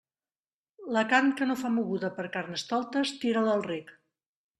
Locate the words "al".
3.59-3.63